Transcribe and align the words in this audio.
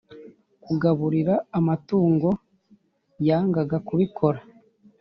kugaburira 0.63 1.35
amatungo 1.57 2.29
yangaga 3.27 3.77
kubikora 3.87 4.39